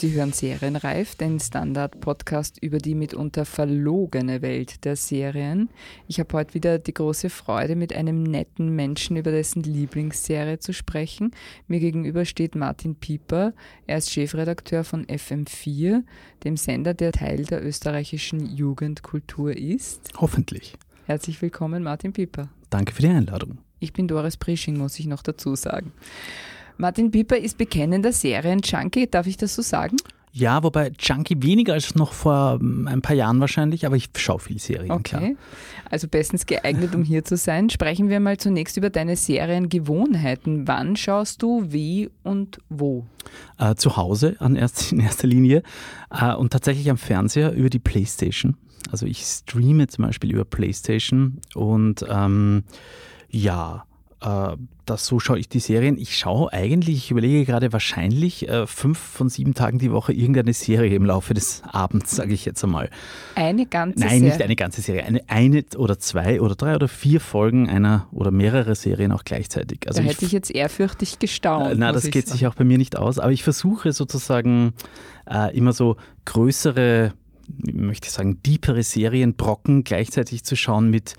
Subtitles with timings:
[0.00, 5.68] Sie hören Serienreif, den Standard-Podcast über die mitunter verlogene Welt der Serien.
[6.08, 10.72] Ich habe heute wieder die große Freude, mit einem netten Menschen über dessen Lieblingsserie zu
[10.72, 11.32] sprechen.
[11.68, 13.52] Mir gegenüber steht Martin Pieper.
[13.86, 16.02] Er ist Chefredakteur von FM4,
[16.44, 20.12] dem Sender, der Teil der österreichischen Jugendkultur ist.
[20.16, 20.78] Hoffentlich.
[21.04, 22.48] Herzlich willkommen, Martin Pieper.
[22.70, 23.58] Danke für die Einladung.
[23.80, 25.92] Ich bin Doris Prisching, muss ich noch dazu sagen.
[26.80, 29.98] Martin Pieper ist bekennender Serien-Junkie, darf ich das so sagen?
[30.32, 34.38] Ja, wobei Junkie weniger als noch vor ähm, ein paar Jahren wahrscheinlich, aber ich schaue
[34.38, 35.02] viel Serien, okay.
[35.02, 35.30] klar.
[35.90, 37.68] Also bestens geeignet, um hier zu sein.
[37.68, 40.68] Sprechen wir mal zunächst über deine Seriengewohnheiten.
[40.68, 43.04] Wann schaust du, wie und wo?
[43.58, 45.62] Äh, zu Hause an erst, in erster Linie
[46.10, 48.56] äh, und tatsächlich am Fernseher über die Playstation.
[48.90, 52.62] Also ich streame zum Beispiel über Playstation und ähm,
[53.28, 53.84] ja,
[54.22, 54.56] äh,
[54.86, 55.96] das, so schaue ich die Serien.
[55.96, 60.52] Ich schaue eigentlich, ich überlege gerade wahrscheinlich äh, fünf von sieben Tagen die Woche irgendeine
[60.52, 62.90] Serie im Laufe des Abends, sage ich jetzt einmal.
[63.36, 64.20] Eine ganze Nein, Serie?
[64.20, 65.04] Nein, nicht eine ganze Serie.
[65.04, 69.86] Eine, eine oder zwei oder drei oder vier Folgen einer oder mehrere Serien auch gleichzeitig.
[69.86, 71.72] Also da hätte ich, jetzt ehrfürchtig gestaunt.
[71.72, 72.38] Äh, na, das geht sagen.
[72.38, 73.18] sich auch bei mir nicht aus.
[73.18, 74.72] Aber ich versuche sozusagen
[75.30, 77.12] äh, immer so größere,
[77.48, 81.14] möchte ich sagen, deepere Serienbrocken gleichzeitig zu schauen mit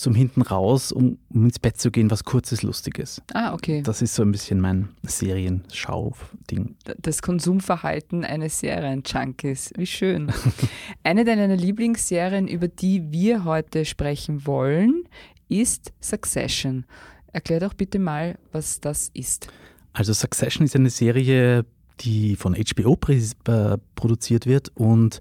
[0.00, 3.20] zum Hinten raus, um, um, ins Bett zu gehen, was kurzes, lustiges.
[3.34, 3.82] Ah, okay.
[3.82, 6.76] Das ist so ein bisschen mein Serienschau-Ding.
[6.98, 9.74] Das Konsumverhalten eines Serien-Junkies.
[9.76, 10.32] Wie schön.
[11.02, 15.04] Eine deiner Lieblingsserien, über die wir heute sprechen wollen,
[15.50, 16.86] ist Succession.
[17.34, 19.48] Erklär doch bitte mal, was das ist.
[19.92, 21.66] Also Succession ist eine Serie
[22.00, 25.20] die von HBO äh, produziert wird und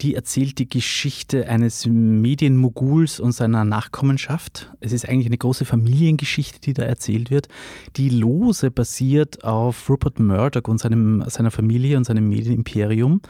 [0.00, 4.72] die erzählt die Geschichte eines Medienmoguls und seiner Nachkommenschaft.
[4.80, 7.48] Es ist eigentlich eine große Familiengeschichte, die da erzählt wird,
[7.96, 13.20] die lose basiert auf Rupert Murdoch und seinem, seiner Familie und seinem Medienimperium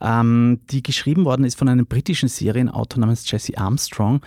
[0.00, 4.20] ähm, die geschrieben worden ist von einem britischen Serienautor namens Jesse Armstrong,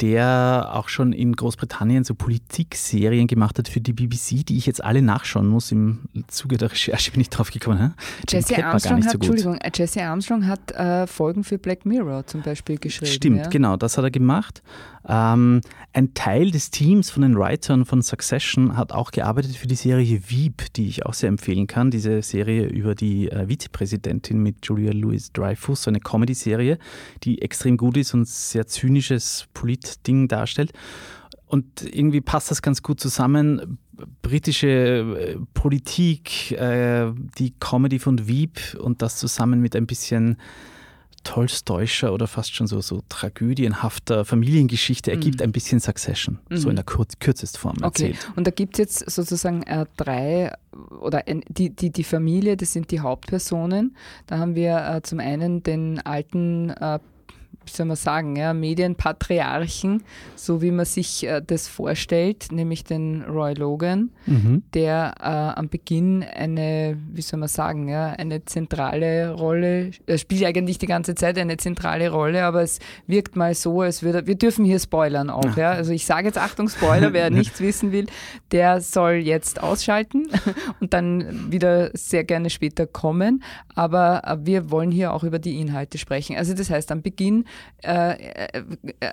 [0.00, 4.82] der auch schon in Großbritannien so Politikserien gemacht hat für die BBC, die ich jetzt
[4.82, 5.72] alle nachschauen muss.
[5.72, 7.94] Im Zuge der Recherche bin ich drauf gekommen.
[8.28, 12.42] Jesse Armstrong, hat, so Entschuldigung, äh, Jesse Armstrong hat äh, Folgen für Black Mirror zum
[12.42, 13.12] Beispiel geschrieben.
[13.12, 13.48] Stimmt, ja?
[13.48, 14.62] genau, das hat er gemacht.
[15.08, 15.62] Ähm,
[15.94, 20.20] ein Teil des Teams von den Writern von Succession hat auch gearbeitet für die Serie
[20.28, 21.90] Veep, die ich auch sehr empfehlen kann.
[21.90, 26.78] Diese Serie über die äh, Vizepräsidentin mit Julia Louis-Dreyfus, eine Comedy-Serie,
[27.22, 29.46] die extrem gut ist und sehr zynisches
[29.88, 30.72] Polit-Ding darstellt.
[31.46, 33.78] Und irgendwie passt das ganz gut zusammen.
[34.22, 40.36] Britische äh, Politik, äh, die Comedy von Veep und das zusammen mit ein bisschen
[41.24, 45.44] Tolstoischer oder fast schon so, so tragödienhafter Familiengeschichte ergibt mhm.
[45.44, 46.56] ein bisschen Succession, mhm.
[46.58, 48.16] so in der Kur Kürzestform erzählt.
[48.20, 48.32] Okay.
[48.36, 50.52] Und da gibt es jetzt sozusagen äh, drei,
[51.00, 53.96] oder ein, die, die, die Familie, das sind die Hauptpersonen.
[54.26, 57.00] Da haben wir äh, zum einen den alten äh,
[57.68, 60.02] wie soll man sagen, ja, Medienpatriarchen,
[60.34, 64.62] so wie man sich äh, das vorstellt, nämlich den Roy Logan, mhm.
[64.74, 70.44] der äh, am Beginn eine, wie soll man sagen, ja, eine zentrale Rolle, er spielt
[70.44, 74.36] eigentlich die ganze Zeit eine zentrale Rolle, aber es wirkt mal so, als würde, wir
[74.36, 78.06] dürfen hier spoilern auch, ja, also ich sage jetzt Achtung Spoiler, wer nichts wissen will,
[78.52, 80.28] der soll jetzt ausschalten
[80.80, 83.42] und dann wieder sehr gerne später kommen,
[83.74, 86.36] aber äh, wir wollen hier auch über die Inhalte sprechen.
[86.36, 87.44] Also das heißt, am Beginn
[87.82, 88.62] äh, äh,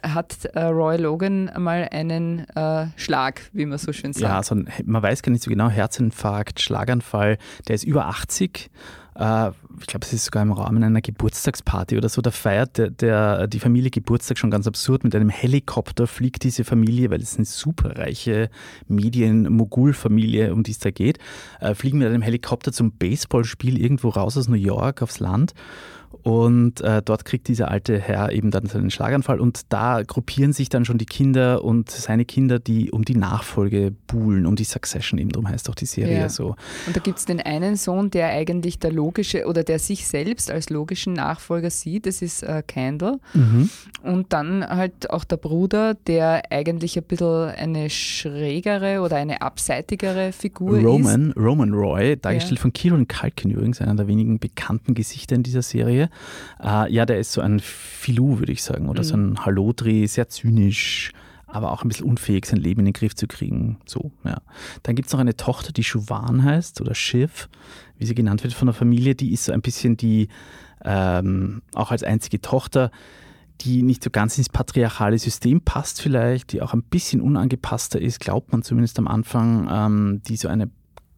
[0.04, 4.24] hat äh, Roy Logan mal einen äh, Schlag, wie man so schön sagt.
[4.24, 8.70] Ja, also man weiß gar nicht so genau, Herzinfarkt, Schlaganfall, der ist über 80
[9.16, 12.90] äh, ich glaube, es ist sogar im Rahmen einer Geburtstagsparty oder so, da feiert der,
[12.90, 15.04] der, die Familie Geburtstag schon ganz absurd.
[15.04, 18.50] Mit einem Helikopter fliegt diese Familie, weil es eine superreiche
[18.88, 21.20] Medien-Mogul-Familie, um die es da geht,
[21.60, 25.54] äh, fliegen mit einem Helikopter zum Baseballspiel irgendwo raus aus New York aufs Land.
[26.24, 30.70] Und äh, dort kriegt dieser alte Herr eben dann seinen Schlaganfall und da gruppieren sich
[30.70, 35.20] dann schon die Kinder und seine Kinder, die um die Nachfolge buhlen, um die Succession
[35.20, 36.30] eben, darum heißt auch die Serie ja.
[36.30, 36.56] so.
[36.88, 40.52] Und da gibt es den einen Sohn, der eigentlich der logische oder der sich selbst
[40.52, 43.20] als logischen Nachfolger sieht, das ist äh, Candle.
[43.34, 43.70] Mhm.
[44.04, 50.32] Und dann halt auch der Bruder, der eigentlich ein bisschen eine schrägere oder eine abseitigere
[50.32, 51.38] Figur Roman, ist.
[51.38, 52.62] Roman Roy, dargestellt ja.
[52.62, 56.05] von Kieran Culkin übrigens, einer der wenigen bekannten Gesichter in dieser Serie.
[56.64, 59.08] Äh, ja, der ist so ein Filou, würde ich sagen, oder mhm.
[59.08, 61.12] so ein Hallodri, sehr zynisch,
[61.48, 63.78] aber auch ein bisschen unfähig, sein Leben in den Griff zu kriegen.
[63.86, 64.42] So, ja.
[64.84, 67.50] Dann gibt es noch eine Tochter, die Shuvan heißt, oder Shiv,
[67.98, 69.16] wie sie genannt wird von der Familie.
[69.16, 70.28] Die ist so ein bisschen die,
[70.84, 72.92] ähm, auch als einzige Tochter,
[73.62, 78.20] die nicht so ganz ins patriarchale System passt vielleicht, die auch ein bisschen unangepasster ist,
[78.20, 80.70] glaubt man zumindest am Anfang, ähm, die so eine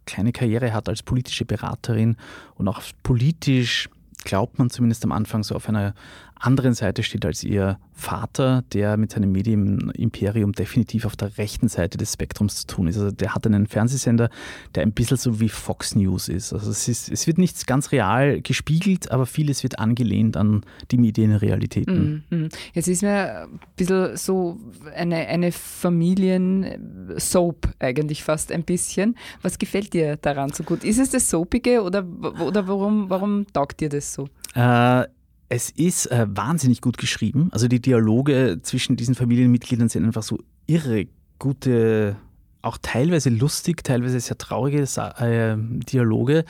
[0.06, 2.16] kleine Karriere hat als politische Beraterin
[2.56, 3.90] und auch politisch
[4.28, 5.94] glaubt man zumindest am Anfang so auf einer
[6.39, 11.98] anderen Seite steht als ihr Vater, der mit seinem Medienimperium definitiv auf der rechten Seite
[11.98, 12.98] des Spektrums zu tun ist.
[12.98, 14.30] Also der hat einen Fernsehsender,
[14.75, 16.54] der ein bisschen so wie Fox News ist.
[16.54, 20.62] Also es, ist, es wird nichts ganz real gespiegelt, aber vieles wird angelehnt an
[20.92, 22.24] die Medienrealitäten.
[22.30, 22.50] Mhm.
[22.74, 24.60] Jetzt ist mir ein bisschen so
[24.95, 29.18] eine, eine Familien-Soap eigentlich fast ein bisschen.
[29.42, 30.83] Was gefällt dir daran so gut?
[30.83, 32.06] Ist es das Soapige oder,
[32.45, 34.28] oder warum, warum taugt dir das so?
[34.54, 35.06] Äh,
[35.50, 37.50] es ist äh, wahnsinnig gut geschrieben.
[37.52, 41.08] Also die Dialoge zwischen diesen Familienmitgliedern sind einfach so irre
[41.40, 42.18] gute,
[42.62, 46.44] auch teilweise lustig, teilweise sehr traurige äh, Dialoge.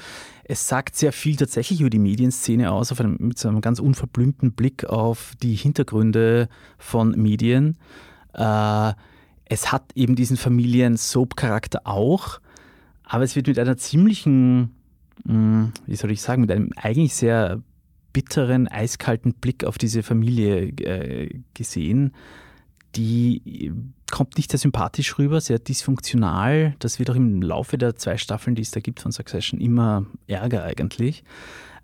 [0.45, 4.53] Es sagt sehr viel tatsächlich über die Medienszene aus, einem, mit so einem ganz unverblümten
[4.53, 7.77] Blick auf die Hintergründe von Medien.
[8.33, 8.93] Äh,
[9.45, 12.39] es hat eben diesen Familien-Soap-Charakter auch,
[13.03, 14.75] aber es wird mit einer ziemlichen,
[15.23, 17.61] mh, hm, wie soll ich sagen, mit einem eigentlich sehr
[18.13, 22.13] bitteren, eiskalten Blick auf diese Familie äh, gesehen.
[22.95, 23.71] Die
[24.11, 26.75] kommt nicht sehr sympathisch rüber, sehr dysfunktional.
[26.79, 30.05] Das wird auch im Laufe der zwei Staffeln, die es da gibt von Succession, immer
[30.27, 31.23] ärger eigentlich.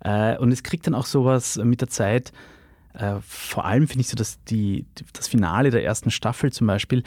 [0.00, 2.32] Äh, und es kriegt dann auch sowas mit der Zeit.
[2.94, 7.02] Äh, vor allem finde ich so, dass die, das Finale der ersten Staffel zum Beispiel,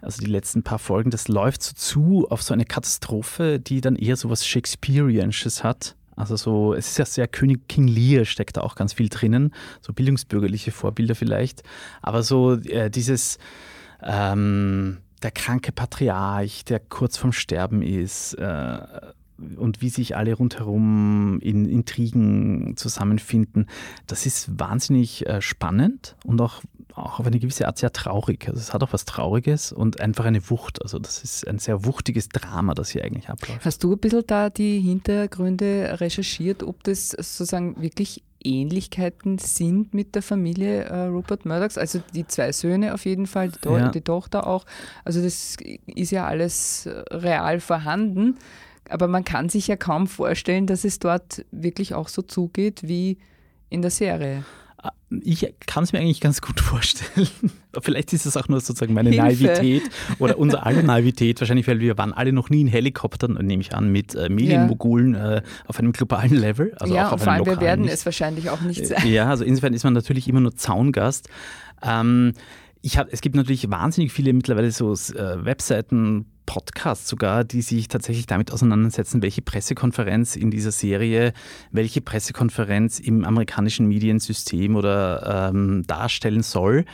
[0.00, 3.96] also die letzten paar Folgen, das läuft so zu auf so eine Katastrophe, die dann
[3.96, 5.96] eher so was Shakespeareansches hat.
[6.16, 9.54] Also so, es ist ja sehr König King Lear steckt da auch ganz viel drinnen,
[9.80, 11.62] so bildungsbürgerliche Vorbilder vielleicht.
[12.02, 13.38] Aber so äh, dieses
[14.02, 18.78] ähm, der kranke Patriarch, der kurz vorm Sterben ist äh,
[19.56, 23.66] und wie sich alle rundherum in Intrigen zusammenfinden,
[24.06, 26.62] das ist wahnsinnig äh, spannend und auch
[26.94, 28.48] auch auf eine gewisse Art sehr traurig.
[28.48, 30.82] Also es hat auch was Trauriges und einfach eine Wucht.
[30.82, 33.64] Also das ist ein sehr wuchtiges Drama, das hier eigentlich abläuft.
[33.64, 40.14] Hast du ein bisschen da die Hintergründe recherchiert, ob das sozusagen wirklich Ähnlichkeiten sind mit
[40.14, 41.78] der Familie äh, Rupert Murdochs?
[41.78, 43.88] Also die zwei Söhne auf jeden Fall, die, to ja.
[43.88, 44.64] die Tochter auch.
[45.04, 45.56] Also das
[45.86, 48.36] ist ja alles real vorhanden.
[48.88, 53.18] Aber man kann sich ja kaum vorstellen, dass es dort wirklich auch so zugeht wie
[53.68, 54.44] in der Serie.
[55.22, 57.28] Ich kann es mir eigentlich ganz gut vorstellen.
[57.80, 59.44] Vielleicht ist es auch nur sozusagen meine Hilfe.
[59.44, 59.82] Naivität
[60.18, 61.40] oder unsere aller Naivität.
[61.40, 65.14] Wahrscheinlich, weil wir waren alle noch nie in Helikoptern, nehme ich an, mit äh, Medienmogulen
[65.14, 65.36] ja.
[65.36, 66.74] äh, auf einem globalen Level.
[66.78, 67.94] Also ja, auch auf vor allem wir werden nicht.
[67.94, 69.06] es wahrscheinlich auch nicht sein.
[69.06, 71.28] Ja, also insofern ist man natürlich immer nur Zaungast.
[71.82, 72.32] Ähm,
[72.80, 77.88] ich hab, es gibt natürlich wahnsinnig viele mittlerweile so äh, Webseiten, Podcasts sogar, die sich
[77.88, 81.32] tatsächlich damit auseinandersetzen, welche Pressekonferenz in dieser Serie,
[81.70, 86.84] welche Pressekonferenz im amerikanischen Mediensystem oder ähm, darstellen soll.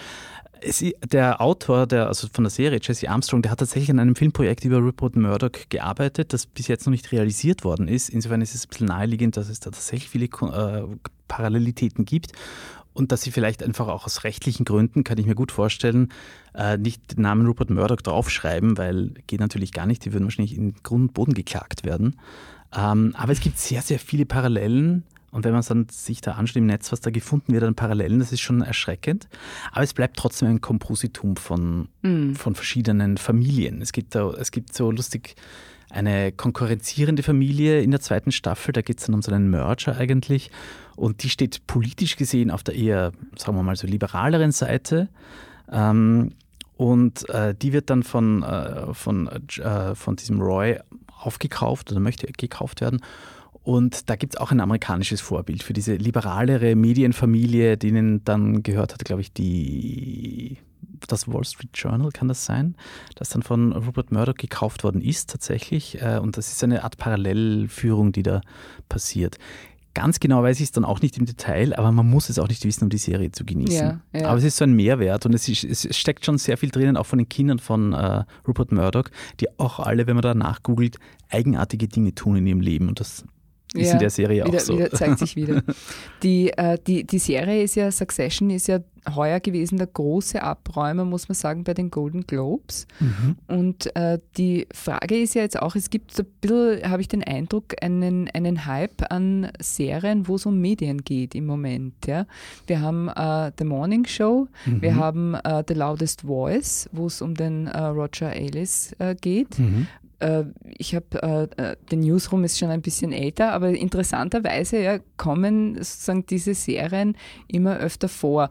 [0.60, 4.16] Es, der Autor der, also von der Serie, Jesse Armstrong, der hat tatsächlich an einem
[4.16, 8.08] Filmprojekt über Rupert Murdoch gearbeitet, das bis jetzt noch nicht realisiert worden ist.
[8.08, 10.82] Insofern ist es ein bisschen naheliegend, dass es da tatsächlich viele äh,
[11.28, 12.32] Parallelitäten gibt
[12.98, 16.08] und dass sie vielleicht einfach auch aus rechtlichen Gründen, kann ich mir gut vorstellen,
[16.54, 20.56] äh, nicht den Namen Rupert Murdoch draufschreiben, weil geht natürlich gar nicht, die würden wahrscheinlich
[20.56, 22.18] in Grund und Boden geklagt werden.
[22.76, 26.56] Ähm, aber es gibt sehr, sehr viele Parallelen und wenn man dann sich da anschaut
[26.56, 29.28] im Netz, was da gefunden wird an Parallelen, das ist schon erschreckend.
[29.72, 32.32] Aber es bleibt trotzdem ein Kompositum von, mm.
[32.32, 33.82] von verschiedenen Familien.
[33.82, 35.36] Es gibt, da, es gibt so lustig
[35.90, 38.72] eine konkurrenzierende Familie in der zweiten Staffel.
[38.72, 40.50] Da geht es dann um so einen Merger eigentlich.
[40.96, 45.08] Und die steht politisch gesehen auf der eher, sagen wir mal, so liberaleren Seite.
[45.70, 46.32] Ähm,
[46.76, 50.78] und äh, die wird dann von, äh, von, äh, von diesem Roy
[51.20, 53.00] aufgekauft oder möchte gekauft werden.
[53.62, 58.94] Und da gibt es auch ein amerikanisches Vorbild für diese liberalere Medienfamilie, denen dann gehört
[58.94, 60.58] hat, glaube ich, die
[61.06, 62.74] das Wall Street Journal, kann das sein,
[63.14, 66.00] das dann von Rupert Murdoch gekauft worden ist tatsächlich.
[66.02, 68.40] Äh, und das ist eine Art Parallelführung, die da
[68.88, 69.38] passiert.
[69.94, 72.46] Ganz genau weiß ich es dann auch nicht im Detail, aber man muss es auch
[72.46, 74.00] nicht wissen, um die Serie zu genießen.
[74.12, 74.28] Ja, ja.
[74.28, 76.96] Aber es ist so ein Mehrwert und es, ist, es, steckt schon sehr viel drinnen,
[76.96, 79.06] auch von den Kindern von äh, Rupert Murdoch,
[79.40, 80.98] die auch alle, wenn man da nachgoogelt,
[81.30, 82.88] eigenartige Dinge tun in ihrem Leben.
[82.88, 83.24] Und das
[83.74, 84.78] ist ja, in der Serie wieder, auch so.
[84.78, 85.62] Wieder zeigt sich wieder.
[86.22, 88.80] Die, äh, die, die Serie ist ja, Succession ist ja
[89.14, 92.86] heuer gewesen der große Abräumer, muss man sagen, bei den Golden Globes.
[93.00, 93.36] Mhm.
[93.46, 97.08] Und äh, die Frage ist ja jetzt auch, es gibt so ein bisschen, habe ich
[97.08, 101.94] den Eindruck, einen, einen Hype an Serien, wo es um Medien geht im Moment.
[102.06, 102.26] Ja?
[102.66, 104.82] Wir haben äh, The Morning Show, mhm.
[104.82, 109.58] wir haben äh, The Loudest Voice, wo es um den äh, Roger Ailes äh, geht.
[109.58, 109.86] Mhm
[110.76, 115.76] ich habe, äh, äh, der Newsroom ist schon ein bisschen älter, aber interessanterweise ja, kommen
[115.76, 118.50] sozusagen diese Serien immer öfter vor.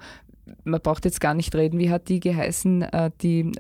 [0.63, 2.85] Man braucht jetzt gar nicht reden, wie hat die geheißen,
[3.21, 3.51] die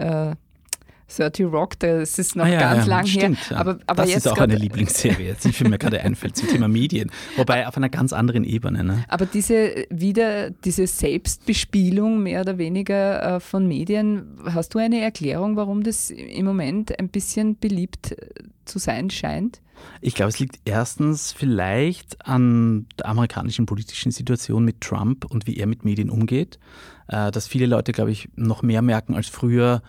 [1.07, 3.59] 30 Rock, das ist noch ah, ja, ganz ja, lang stimmt, her.
[3.59, 7.11] Aber, aber das ist auch eine Lieblingsserie, die mir gerade einfällt zum Thema Medien.
[7.37, 8.83] Wobei auf einer ganz anderen Ebene.
[8.83, 9.03] Ne?
[9.07, 15.55] Aber diese wieder diese Selbstbespielung mehr oder weniger äh, von Medien, hast du eine Erklärung,
[15.55, 18.27] warum das im Moment ein bisschen beliebt äh,
[18.65, 19.61] zu sein scheint?
[20.01, 25.57] Ich glaube, es liegt erstens vielleicht an der amerikanischen politischen Situation mit Trump und wie
[25.57, 26.59] er mit Medien umgeht,
[27.07, 29.81] äh, dass viele Leute, glaube ich, noch mehr merken als früher,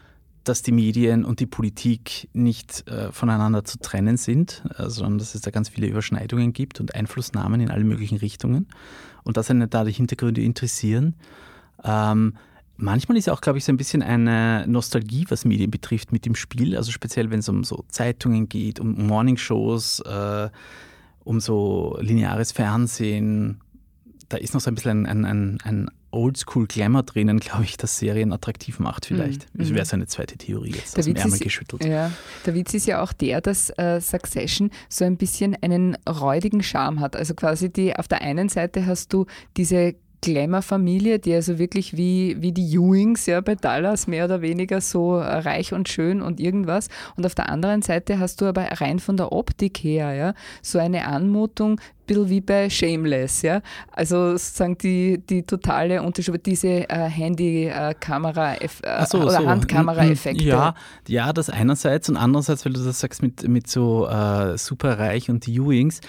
[0.49, 5.35] dass die Medien und die Politik nicht äh, voneinander zu trennen sind, äh, sondern dass
[5.35, 8.67] es da ganz viele Überschneidungen gibt und Einflussnahmen in alle möglichen Richtungen
[9.25, 11.14] und dass einen da die Hintergründe interessieren.
[11.85, 12.35] Ähm,
[12.76, 16.25] manchmal ist ja auch, glaube ich, so ein bisschen eine Nostalgie, was Medien betrifft, mit
[16.25, 16.76] dem Spiel.
[16.76, 20.49] Also speziell, wenn es um so Zeitungen geht, um Morningshows, äh,
[21.25, 23.61] um so lineares Fernsehen.
[24.31, 28.33] Da ist noch so ein bisschen ein, ein, ein Oldschool-Glamour drinnen, glaube ich, das Serien
[28.33, 29.53] attraktiv macht vielleicht.
[29.55, 29.59] Mhm.
[29.59, 31.85] Das wäre so eine zweite Theorie jetzt der aus dem Ärmel ist, geschüttelt.
[31.85, 32.11] Ja,
[32.47, 37.00] der Witz ist ja auch der, dass äh, Succession so ein bisschen einen räudigen Charme
[37.00, 37.17] hat.
[37.17, 42.37] Also quasi die, auf der einen Seite hast du diese Glamour-Familie, die also wirklich wie,
[42.40, 46.88] wie die Ewings ja bei Dallas mehr oder weniger so reich und schön und irgendwas.
[47.16, 50.78] Und auf der anderen Seite hast du aber rein von der Optik her ja so
[50.78, 53.60] eine Anmutung, bisschen wie bei Shameless, ja.
[53.92, 58.68] Also sozusagen die, die totale Unterschied, diese äh, Handy-Kamera äh,
[59.06, 59.46] so, oder so.
[59.46, 60.42] Handkamera-Effekte.
[60.42, 60.75] Ja,
[61.06, 65.46] ja, das einerseits und andererseits, weil du das sagst mit, mit so äh, superreich und
[65.46, 66.00] die Ewings,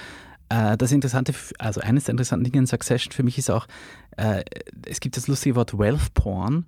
[0.49, 3.67] das Interessante, also eines der interessanten Dinge in Succession für mich ist auch,
[4.17, 4.43] äh,
[4.85, 6.65] es gibt das lustige Wort Wealth Porn,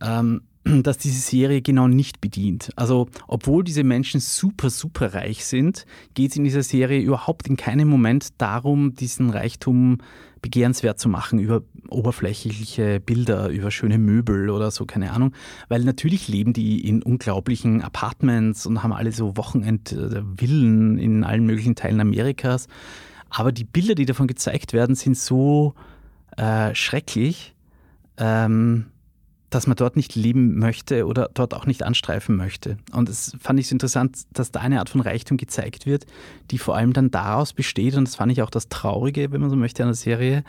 [0.00, 0.42] ähm,
[0.82, 2.70] das diese Serie genau nicht bedient.
[2.76, 7.56] Also, obwohl diese Menschen super, super reich sind, geht es in dieser Serie überhaupt in
[7.56, 9.98] keinem Moment darum, diesen Reichtum
[10.40, 15.32] begehrenswert zu machen über oberflächliche Bilder, über schöne Möbel oder so, keine Ahnung.
[15.68, 21.74] Weil natürlich leben die in unglaublichen Apartments und haben alle so Wochenendvillen in allen möglichen
[21.74, 22.68] Teilen Amerikas.
[23.30, 25.74] Aber die Bilder, die davon gezeigt werden, sind so
[26.36, 27.54] äh, schrecklich,
[28.16, 28.86] ähm,
[29.50, 32.76] dass man dort nicht leben möchte oder dort auch nicht anstreifen möchte.
[32.92, 36.06] Und es fand ich so interessant, dass da eine Art von Reichtum gezeigt wird,
[36.50, 39.50] die vor allem dann daraus besteht, und das fand ich auch das Traurige, wenn man
[39.50, 40.44] so möchte, an der Serie,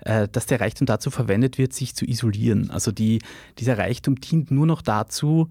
[0.00, 2.70] äh, dass der Reichtum dazu verwendet wird, sich zu isolieren.
[2.70, 3.20] Also die,
[3.58, 5.48] dieser Reichtum dient nur noch dazu,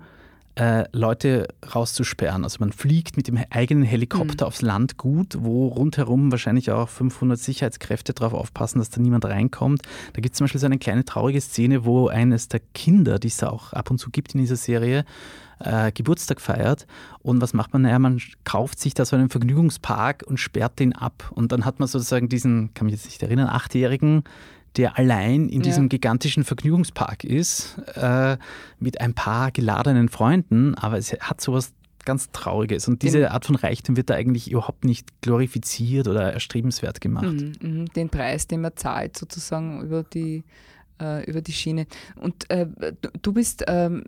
[0.56, 2.44] äh, Leute rauszusperren.
[2.44, 4.48] Also man fliegt mit dem eigenen Helikopter mhm.
[4.48, 9.82] aufs Landgut, wo rundherum wahrscheinlich auch 500 Sicherheitskräfte darauf aufpassen, dass da niemand reinkommt.
[10.14, 13.30] Da gibt es zum Beispiel so eine kleine traurige Szene, wo eines der Kinder, die
[13.30, 15.06] es auch ab und zu gibt in dieser Serie,
[15.60, 16.86] äh, Geburtstag feiert.
[17.20, 17.84] Und was macht man?
[17.84, 21.32] Naja, man kauft sich da so einen Vergnügungspark und sperrt den ab.
[21.34, 24.24] Und dann hat man sozusagen diesen, kann mich jetzt nicht erinnern, Achtjährigen,
[24.78, 25.90] der allein in diesem ja.
[25.90, 28.38] gigantischen Vergnügungspark ist, äh,
[28.80, 31.74] mit ein paar geladenen Freunden, aber es hat sowas
[32.06, 32.88] ganz Trauriges.
[32.88, 37.32] Und diese Art von Reichtum wird da eigentlich überhaupt nicht glorifiziert oder erstrebenswert gemacht.
[37.32, 37.86] Mhm, mh.
[37.96, 40.44] Den Preis, den man zahlt, sozusagen über die
[41.26, 41.86] über die Schiene.
[42.16, 42.66] Und äh,
[43.22, 44.04] du bist ähm,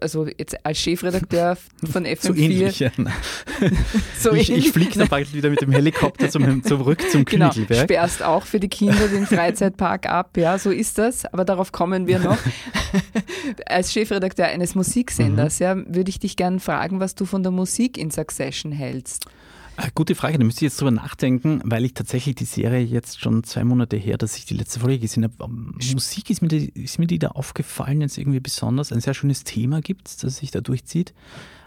[0.00, 1.56] also jetzt als Chefredakteur
[1.90, 2.20] von FM4.
[2.20, 2.90] So ähnlich, ja.
[4.18, 7.84] so ich, ich fliege dann bald wieder mit dem Helikopter zum, zurück zum genau, Königelberg.
[7.84, 12.06] Sperrst auch für die Kinder den Freizeitpark ab, ja, so ist das, aber darauf kommen
[12.06, 12.38] wir noch.
[13.66, 15.64] als Chefredakteur eines Musiksenders, mhm.
[15.64, 19.26] ja, würde ich dich gerne fragen, was du von der Musik in Succession hältst.
[19.80, 23.20] Ah, gute Frage, da müsste ich jetzt drüber nachdenken, weil ich tatsächlich die Serie jetzt
[23.20, 25.34] schon zwei Monate her, dass ich die letzte Folge gesehen habe.
[25.40, 28.90] Ähm, Musik ist mir, die, ist mir die da aufgefallen, jetzt irgendwie besonders.
[28.90, 31.14] Ein sehr schönes Thema gibt es, das sich da durchzieht.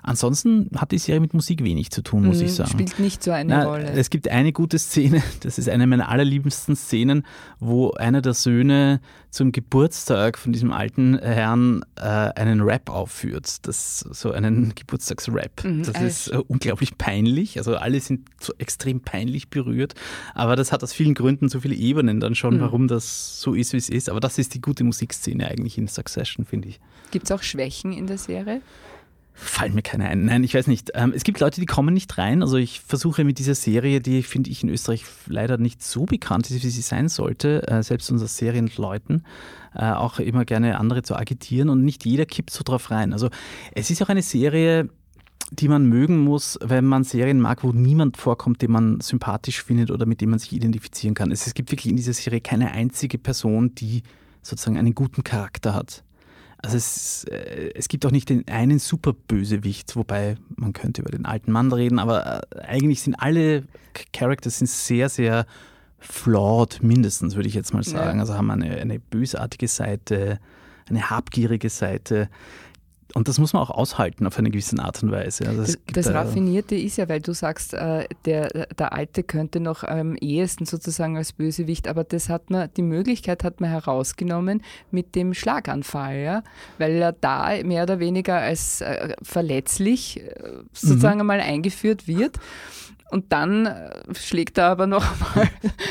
[0.04, 2.72] Ansonsten hat die Serie mit Musik wenig zu tun, muss mhm, ich sagen.
[2.72, 3.92] Spielt nicht so eine Na, Rolle.
[3.92, 7.26] Es gibt eine gute Szene, das ist eine meiner allerliebsten Szenen,
[7.60, 13.66] wo einer der Söhne zum Geburtstag von diesem alten Herrn äh, einen Rap aufführt.
[13.66, 15.64] Das so einen Geburtstagsrap.
[15.64, 17.58] Mhm, das ist äh, unglaublich peinlich.
[17.58, 19.94] Also alle sind so extrem peinlich berührt.
[20.34, 22.62] Aber das hat aus vielen Gründen so viele Ebenen dann schon, mhm.
[22.62, 24.10] warum das so ist, wie es ist.
[24.10, 26.80] Aber das ist die gute Musikszene eigentlich in Succession, finde ich.
[27.12, 28.62] Gibt es auch Schwächen in der Serie?
[29.44, 30.26] Fallen mir keine ein.
[30.26, 30.92] Nein, ich weiß nicht.
[30.94, 32.44] Ähm, es gibt Leute, die kommen nicht rein.
[32.44, 36.52] Also ich versuche mit dieser Serie, die finde ich in Österreich leider nicht so bekannt
[36.52, 39.26] ist, wie sie sein sollte, äh, selbst unter Serienleuten,
[39.74, 43.14] äh, auch immer gerne andere zu agitieren und nicht jeder kippt so drauf rein.
[43.14, 43.30] Also
[43.74, 44.90] es ist auch eine Serie,
[45.50, 49.90] die man mögen muss, wenn man Serien mag, wo niemand vorkommt, den man sympathisch findet
[49.90, 51.32] oder mit dem man sich identifizieren kann.
[51.32, 54.04] Es, gibt wirklich in dieser Serie keine einzige Person, die
[54.44, 56.04] sozusagen einen guten Charakter hat.
[56.62, 61.26] Also es, äh, es gibt auch nicht den einen Superbösewicht, wobei man könnte über den
[61.26, 63.64] alten Mann reden, aber äh, eigentlich sind alle
[64.14, 65.46] Characters sind sehr, sehr
[66.00, 68.18] flawed, mindestens würde ich jetzt mal sagen.
[68.18, 68.22] Ja.
[68.22, 70.40] Also haben eine, eine bösartige Seite,
[70.90, 72.30] eine habgierige Seite.
[73.14, 75.48] Und das muss man auch aushalten auf eine gewisse Art und Weise.
[75.48, 79.84] Also das, das Raffinierte ist ja, weil du sagst, äh, der, der Alte könnte noch
[79.84, 85.16] am ehesten sozusagen als Bösewicht, aber das hat man, die Möglichkeit hat man herausgenommen mit
[85.16, 86.44] dem Schlaganfall, ja?
[86.78, 90.34] weil er da mehr oder weniger als äh, verletzlich äh,
[90.74, 91.22] sozusagen mhm.
[91.22, 92.38] einmal eingeführt wird.
[93.12, 95.50] Und dann äh, schlägt er aber noch mal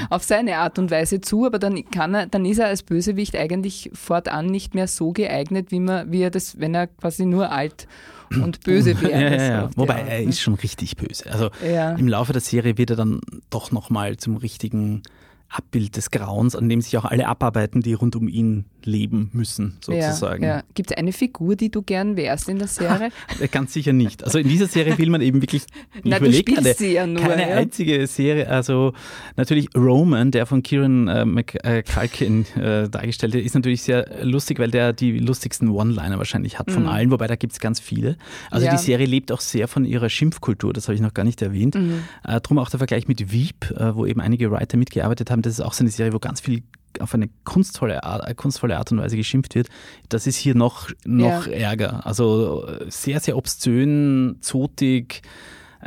[0.09, 3.37] auf seine Art und Weise zu, aber dann kann er, dann ist er als Bösewicht
[3.37, 7.53] eigentlich fortan nicht mehr so geeignet, wie man, wie er das, wenn er quasi nur
[7.53, 7.87] alt
[8.31, 9.13] und böse wäre.
[9.13, 9.71] Ja, ja, ja.
[9.77, 10.25] Wobei Art, er ne?
[10.25, 11.31] ist schon richtig böse.
[11.31, 15.03] Also im Laufe der Serie wird er dann doch nochmal zum richtigen
[15.51, 19.77] Abbild des Grauens, an dem sich auch alle abarbeiten, die rund um ihn leben müssen,
[19.81, 20.43] sozusagen.
[20.43, 20.63] Ja, ja.
[20.75, 23.11] Gibt es eine Figur, die du gern wärst in der Serie?
[23.53, 24.25] Ganz sicher nicht.
[24.25, 27.23] Also in dieser Serie will man eben wirklich, ich Na, überlege gerade, sie ja nur,
[27.23, 27.57] keine ja?
[27.57, 28.93] einzige Serie, also
[29.37, 34.93] natürlich Roman, der von Kieran äh, McCulkin äh, dargestellt ist natürlich sehr lustig, weil der
[34.93, 36.89] die lustigsten One-Liner wahrscheinlich hat von mhm.
[36.89, 38.17] allen, wobei da gibt es ganz viele.
[38.51, 38.73] Also ja.
[38.73, 41.75] die Serie lebt auch sehr von ihrer Schimpfkultur, das habe ich noch gar nicht erwähnt.
[41.75, 42.03] Mhm.
[42.25, 45.55] Äh, drum auch der Vergleich mit Veep, äh, wo eben einige Writer mitgearbeitet haben, das
[45.55, 46.63] ist auch so eine Serie, wo ganz viel
[47.01, 49.69] auf eine kunstvolle Art, äh, kunstvolle Art und Weise geschimpft wird,
[50.09, 51.53] das ist hier noch, noch ja.
[51.53, 52.07] ärger.
[52.07, 55.23] Also äh, sehr, sehr obszön, zotig,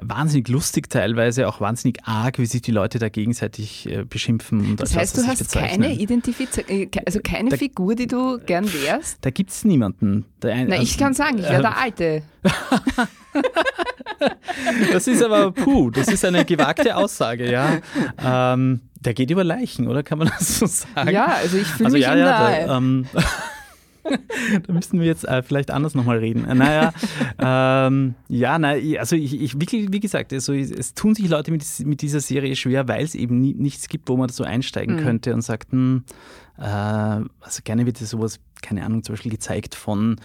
[0.01, 4.75] wahnsinnig lustig teilweise, auch wahnsinnig arg, wie sich die Leute da gegenseitig äh, beschimpfen.
[4.75, 9.19] das heißt, du hast keine Identifizierung, also keine da, Figur, die du gern wärst?
[9.21, 10.25] Da gibt es niemanden.
[10.43, 12.23] Ein, Na, ich kann sagen, ich wäre äh, der Alte.
[14.91, 17.79] das ist aber, puh, das ist eine gewagte Aussage, ja.
[18.21, 21.11] Ähm, der geht über Leichen, oder kann man das so sagen?
[21.11, 22.25] Ja, also ich fühle also, mich ja, ja.
[22.65, 23.05] Da, ähm,
[24.67, 26.45] da müssten wir jetzt äh, vielleicht anders nochmal reden.
[26.45, 26.93] Äh, naja,
[27.87, 31.63] ähm, ja, na, also ich, ich wirklich, wie gesagt, also es tun sich Leute mit,
[31.85, 34.99] mit dieser Serie schwer, weil es eben nie, nichts gibt, wo man so einsteigen mhm.
[34.99, 36.03] könnte und sagt, hm,
[36.57, 40.17] äh, also gerne wird sowas, keine Ahnung, zum Beispiel gezeigt von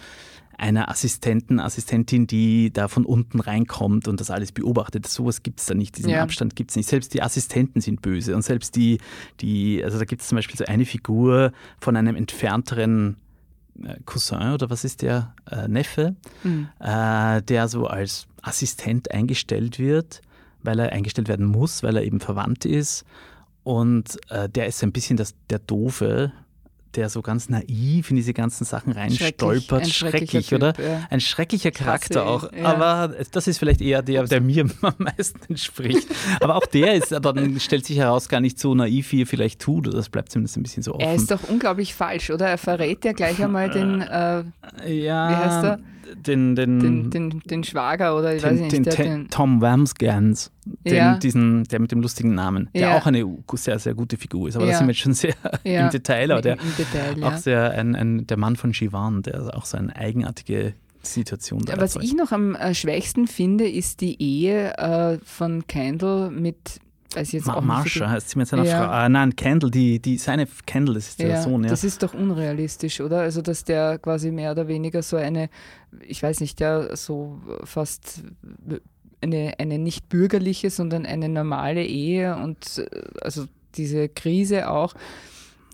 [0.59, 5.07] einer Assistenten, Assistentin, die da von unten reinkommt und das alles beobachtet.
[5.07, 6.23] Sowas gibt es da nicht, diesen ja.
[6.23, 6.89] Abstand gibt es nicht.
[6.89, 8.99] Selbst die Assistenten sind böse und selbst die,
[9.41, 13.17] die also da gibt es zum Beispiel so eine Figur von einem entfernteren
[13.83, 16.69] äh, Cousin oder was ist der, äh, Neffe, mhm.
[16.81, 20.23] äh, der so als Assistent eingestellt wird,
[20.63, 23.05] weil er eingestellt werden muss, weil er eben verwandt ist.
[23.63, 26.33] Und äh, der ist ein bisschen das, der Doofe,
[26.99, 29.89] der so ganz naiv in diese ganzen Sachen reinstolpert.
[29.89, 30.75] Schrecklich, schrecklich oder?
[30.75, 31.07] Typ, ja.
[31.11, 32.53] Ein schrecklicher Charakter auch.
[32.53, 32.65] Ja.
[32.65, 36.09] Aber das ist vielleicht eher der, der mir am meisten entspricht.
[36.41, 39.61] Aber auch der ist dann stellt sich heraus gar nicht so naiv, wie er vielleicht
[39.61, 39.95] tut.
[39.95, 41.07] Das bleibt zumindest ein bisschen so offen.
[41.07, 42.49] Er ist doch unglaublich falsch, oder?
[42.49, 44.43] Er verrät ja gleich einmal den, äh,
[44.87, 45.79] ja, wie heißt er?
[46.15, 48.73] Den, den, den, den, den Schwager oder ich den, weiß nicht.
[48.73, 50.51] Den, der, den Tom Wamsgans,
[50.85, 51.17] ja.
[51.17, 52.99] diesen, der mit dem lustigen Namen, der ja.
[52.99, 54.57] auch eine sehr, sehr gute Figur ist.
[54.57, 54.73] Aber ja.
[54.73, 56.33] das sind wir jetzt schon sehr im Detail.
[56.33, 59.77] Aber der Im, Detail, auch sehr ein, ein, der Mann von Shivan, der auch so
[59.77, 65.19] eine eigenartige Situation da Was ich noch am äh, schwächsten finde, ist die Ehe äh,
[65.25, 66.81] von Kendall mit
[67.15, 68.85] weiß jetzt Ma auch Marsha heißt sie mit seiner ja.
[68.85, 68.93] Frau.
[68.93, 71.65] Ah, nein, Candle, die, die, seine Candle ist der ja, Sohn.
[71.65, 71.71] Ja.
[71.71, 73.21] Das ist doch unrealistisch, oder?
[73.21, 75.49] Also, dass der quasi mehr oder weniger so eine,
[76.07, 78.23] ich weiß nicht, der so fast
[79.21, 82.87] eine, eine nicht bürgerliche, sondern eine normale Ehe und äh,
[83.21, 84.95] also diese Krise auch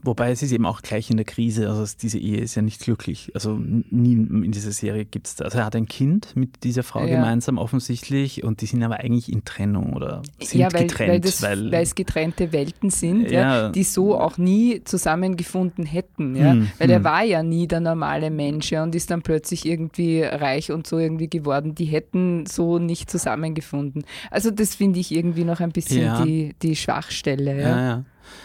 [0.05, 2.81] Wobei es ist eben auch gleich in der Krise, also diese Ehe ist ja nicht
[2.81, 3.31] glücklich.
[3.35, 5.47] Also nie in dieser Serie gibt es da.
[5.47, 7.17] Also er hat ein Kind mit dieser Frau ja.
[7.17, 11.11] gemeinsam offensichtlich und die sind aber eigentlich in Trennung oder sind ja, weil, getrennt.
[11.11, 16.37] Weil, das, weil, weil, es getrennte Welten sind, ja, die so auch nie zusammengefunden hätten.
[16.37, 16.95] Hm, weil hm.
[16.95, 20.87] er war ja nie der normale Mensch ja, und ist dann plötzlich irgendwie reich und
[20.87, 21.75] so irgendwie geworden.
[21.75, 24.05] Die hätten so nicht zusammengefunden.
[24.31, 28.05] Also das finde ich irgendwie noch ein bisschen die, die Schwachstelle.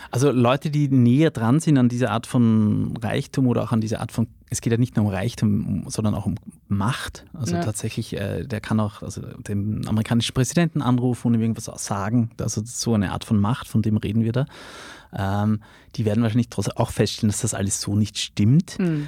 [0.09, 0.29] Ja, ja.
[0.29, 4.01] Also Leute, die näher dran sind an dieser Art von Reichtum oder auch an dieser
[4.01, 6.35] Art von, es geht ja nicht nur um Reichtum, sondern auch um
[6.67, 7.25] Macht.
[7.33, 7.63] Also ja.
[7.63, 12.31] tatsächlich, äh, der kann auch also den amerikanischen Präsidenten anrufen und ihm irgendwas sagen.
[12.39, 14.45] Also so eine Art von Macht, von dem reden wir da.
[15.13, 15.61] Ähm,
[15.95, 18.77] die werden wahrscheinlich trotzdem auch feststellen, dass das alles so nicht stimmt.
[18.79, 19.07] Mhm.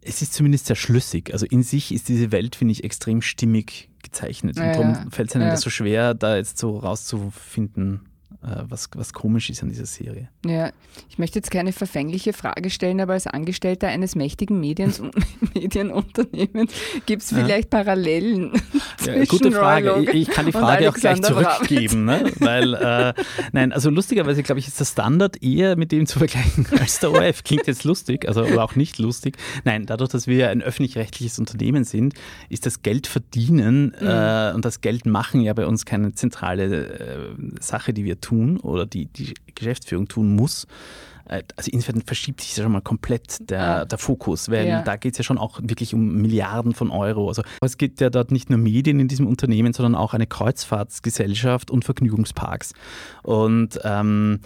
[0.00, 1.32] Es ist zumindest sehr schlüssig.
[1.32, 4.56] Also in sich ist diese Welt, finde ich, extrem stimmig gezeichnet.
[4.56, 5.50] Ja, und darum fällt es einem ja.
[5.50, 8.02] das so schwer, da jetzt so rauszufinden,
[8.40, 10.28] was, was komisch ist an dieser Serie.
[10.44, 10.70] Ja,
[11.08, 15.02] ich möchte jetzt keine verfängliche Frage stellen, aber als Angestellter eines mächtigen Mediens
[15.54, 16.72] Medienunternehmens
[17.06, 17.78] gibt es vielleicht ja.
[17.78, 18.52] Parallelen
[19.04, 19.96] ja, Gute Frage.
[20.02, 22.32] Ich, ich, kann die Frage auch gleich zurückgeben, ne?
[22.38, 23.14] weil äh,
[23.52, 27.12] nein, also lustigerweise glaube ich ist der Standard eher mit dem zu vergleichen als der
[27.12, 27.44] ORF.
[27.44, 29.36] Klingt jetzt lustig, also aber auch nicht lustig.
[29.64, 32.14] Nein, dadurch, dass wir ein öffentlich-rechtliches Unternehmen sind,
[32.48, 34.06] ist das Geld verdienen mhm.
[34.06, 38.25] äh, und das Geld machen ja bei uns keine zentrale äh, Sache, die wir tun
[38.26, 40.66] tun oder die die Geschäftsführung tun muss.
[41.28, 44.82] äh, also insofern verschiebt sich ja schon mal komplett der, der Fokus, weil ja.
[44.82, 47.28] da geht es ja schon auch wirklich um Milliarden von Euro.
[47.28, 51.70] Also es gibt ja dort nicht nur Medien in diesem Unternehmen, sondern auch eine Kreuzfahrtsgesellschaft
[51.70, 52.72] und Vergnügungsparks.
[53.22, 54.40] Und ähm,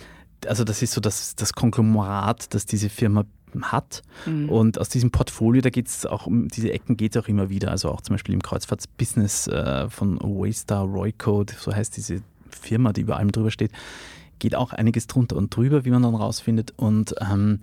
[0.47, 3.25] also das ist so das, das Konglomerat, das diese Firma
[3.63, 4.03] hat.
[4.27, 4.49] Mhm.
[4.49, 7.51] Und aus diesem Portfolio, da geht es auch um diese Ecken geht es auch immer
[7.51, 7.71] wieder.
[7.71, 13.03] Also auch zum Beispiel im Kreuzfahrtsbusiness äh, von Waystar Royco, so heißt diese Firma, die
[13.03, 13.73] über allem drüber steht,
[14.39, 16.73] geht auch einiges drunter und drüber, wie man dann rausfindet.
[16.77, 17.61] Und ähm,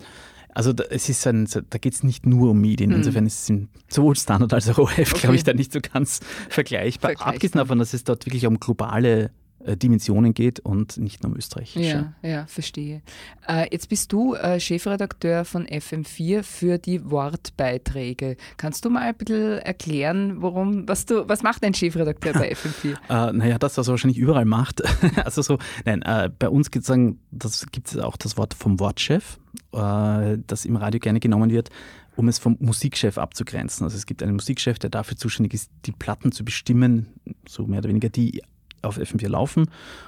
[0.54, 2.90] also da, es ist ein, da geht es nicht nur um Medien.
[2.90, 2.96] Mhm.
[2.96, 3.56] Insofern ist es
[3.88, 5.20] sowohl Standard als auch ORF, okay.
[5.20, 7.10] glaube ich, da nicht so ganz vergleichbar.
[7.10, 7.34] vergleichbar.
[7.34, 11.74] Abgesehen davon, dass es dort wirklich um globale Dimensionen geht und nicht nur um Österreich.
[11.74, 13.02] Ja, ja, verstehe.
[13.48, 18.36] Äh, jetzt bist du äh, Chefredakteur von FM4 für die Wortbeiträge.
[18.56, 22.96] Kannst du mal ein bisschen erklären, warum, was du, was macht ein Chefredakteur bei FM4?
[23.08, 24.82] äh, naja, das, was er wahrscheinlich überall macht.
[25.24, 29.38] also so, nein, äh, bei uns gibt es auch das Wort vom Wortchef,
[29.72, 31.70] äh, das im Radio gerne genommen wird
[32.18, 33.84] um es vom Musikchef abzugrenzen.
[33.84, 37.06] Also es gibt einen Musikchef, der dafür zuständig ist, die Platten zu bestimmen,
[37.46, 38.42] so mehr oder weniger die
[38.82, 39.66] auf FM4 laufen.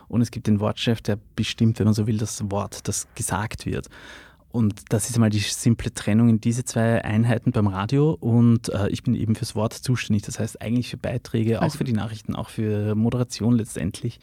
[0.09, 3.67] Und es gibt den Wortchef, der bestimmt, wenn man so will, das Wort, das gesagt
[3.67, 3.89] wird.
[4.53, 8.17] Und das ist einmal die simple Trennung in diese zwei Einheiten beim Radio.
[8.19, 10.23] Und äh, ich bin eben fürs Wort zuständig.
[10.23, 14.19] Das heißt eigentlich für Beiträge, also, auch für die Nachrichten, auch für Moderation letztendlich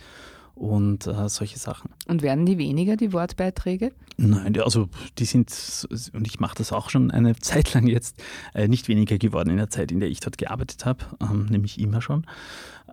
[0.57, 1.91] und äh, solche Sachen.
[2.07, 3.91] Und werden die weniger, die Wortbeiträge?
[4.17, 8.21] Nein, also die sind, und ich mache das auch schon eine Zeit lang jetzt,
[8.53, 11.79] äh, nicht weniger geworden in der Zeit, in der ich dort gearbeitet habe, ähm, nämlich
[11.79, 12.25] immer schon.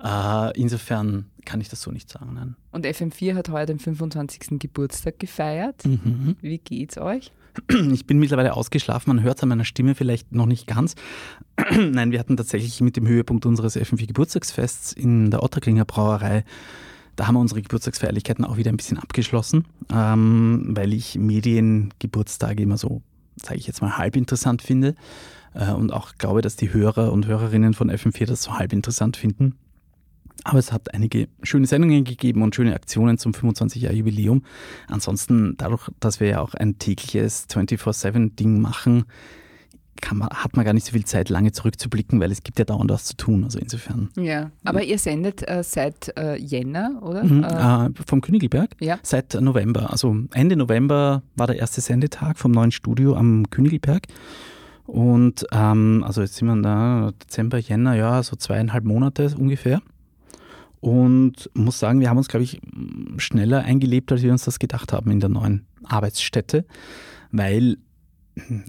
[0.02, 2.34] Äh, insofern kann ich das so nicht sagen.
[2.34, 2.56] Nein.
[2.72, 4.58] Und FM4 hat heute den 25.
[4.58, 5.84] Geburtstag gefeiert.
[5.84, 6.36] Mhm.
[6.40, 7.32] Wie geht's euch?
[7.92, 10.96] Ich bin mittlerweile ausgeschlafen, man hört es an meiner Stimme vielleicht noch nicht ganz.
[11.70, 16.44] Nein, wir hatten tatsächlich mit dem Höhepunkt unseres FM4 Geburtstagsfests in der Otterklinger Brauerei
[17.16, 22.78] da haben wir unsere Geburtstagsfeierlichkeiten auch wieder ein bisschen abgeschlossen, ähm, weil ich Mediengeburtstage immer
[22.78, 23.02] so,
[23.36, 24.94] sage ich jetzt mal, halb interessant finde
[25.54, 29.16] äh, und auch glaube, dass die Hörer und Hörerinnen von FM4 das so halb interessant
[29.16, 29.56] finden.
[30.42, 34.42] Aber es hat einige schöne Sendungen gegeben und schöne Aktionen zum 25-Jahr-Jubiläum.
[34.88, 39.04] Ansonsten, dadurch, dass wir ja auch ein tägliches 24-7-Ding machen,
[40.12, 42.90] man, hat man gar nicht so viel Zeit, lange zurückzublicken, weil es gibt ja dauernd
[42.90, 43.44] was zu tun.
[43.44, 44.10] Also insofern.
[44.16, 47.24] Ja, aber ihr sendet äh, seit äh, Jänner, oder?
[47.24, 48.70] Mhm, äh, vom Königelberg?
[48.80, 48.98] Ja.
[49.02, 49.90] Seit November.
[49.90, 54.06] Also Ende November war der erste Sendetag vom neuen Studio am Königelberg.
[54.86, 59.80] Und ähm, also jetzt sind wir da, Dezember, Jänner, ja, so zweieinhalb Monate ungefähr.
[60.80, 62.60] Und muss sagen, wir haben uns, glaube ich,
[63.16, 66.66] schneller eingelebt, als wir uns das gedacht haben in der neuen Arbeitsstätte,
[67.32, 67.78] weil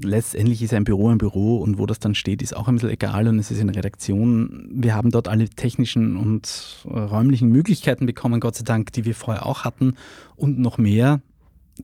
[0.02, 2.92] letztendlich ist ein Büro ein Büro und wo das dann steht, ist auch ein bisschen
[2.92, 4.70] egal und es ist eine Redaktion.
[4.72, 9.16] Wir haben dort alle technischen und äh, räumlichen Möglichkeiten bekommen, Gott sei Dank, die wir
[9.16, 9.96] vorher auch hatten
[10.36, 11.22] und noch mehr.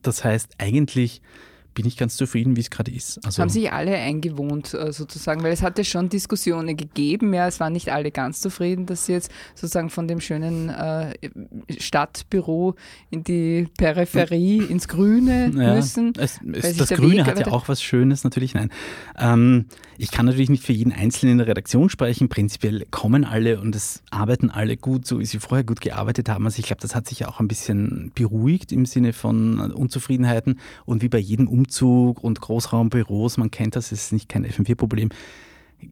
[0.00, 1.22] Das heißt, eigentlich
[1.74, 3.24] bin ich ganz zufrieden, wie es gerade ist.
[3.24, 7.32] Also Haben sich alle eingewohnt äh, sozusagen, weil es hatte schon Diskussionen gegeben.
[7.32, 11.14] Ja, es waren nicht alle ganz zufrieden, dass sie jetzt sozusagen von dem schönen äh,
[11.78, 12.74] Stadtbüro
[13.10, 16.12] in die Peripherie, ins Grüne ja, müssen.
[16.18, 18.70] Es, es, das Grüne Weg, hat ja auch was Schönes, natürlich nein.
[19.18, 19.66] Ähm,
[19.98, 22.28] ich kann natürlich nicht für jeden Einzelnen in der Redaktion sprechen.
[22.28, 26.44] Prinzipiell kommen alle und es arbeiten alle gut, so wie sie vorher gut gearbeitet haben.
[26.44, 30.60] Also ich glaube, das hat sich ja auch ein bisschen beruhigt im Sinne von Unzufriedenheiten
[30.84, 34.44] und wie bei jedem Umzug Umzug und Großraumbüros, man kennt das, es ist nicht kein
[34.44, 35.10] FM4-Problem,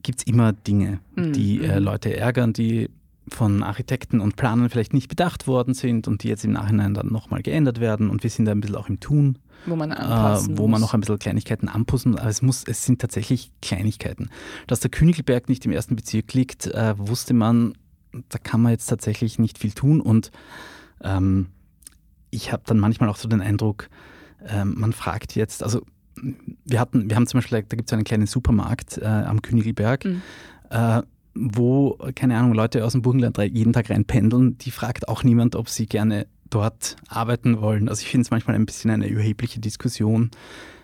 [0.02, 1.33] gibt es immer Dinge, mhm.
[1.33, 1.85] die äh, mhm.
[1.85, 2.90] Leute ärgern, die
[3.28, 7.09] von Architekten und Planern vielleicht nicht bedacht worden sind und die jetzt im Nachhinein dann
[7.09, 9.38] nochmal geändert werden und wir sind da ein bisschen auch im Tun.
[9.66, 12.20] Wo man anpassen äh, Wo man noch ein bisschen Kleinigkeiten anpassen muss.
[12.20, 14.30] Aber es, muss, es sind tatsächlich Kleinigkeiten.
[14.66, 17.74] Dass der Königelberg nicht im ersten Bezirk liegt, äh, wusste man,
[18.30, 20.33] da kann man jetzt tatsächlich nicht viel tun und
[21.04, 21.46] ähm,
[22.30, 23.88] ich habe dann manchmal auch so den Eindruck,
[24.48, 25.83] ähm, man fragt jetzt, also
[26.64, 30.05] wir hatten, wir haben zum Beispiel, da gibt es einen kleinen Supermarkt äh, am Königelberg,
[30.05, 30.22] mhm.
[30.70, 31.03] äh,
[31.35, 35.68] wo, keine Ahnung, Leute aus dem Burgenland jeden Tag reinpendeln, die fragt auch niemand, ob
[35.68, 37.88] sie gerne dort arbeiten wollen.
[37.88, 40.31] Also ich finde es manchmal ein bisschen eine überhebliche Diskussion,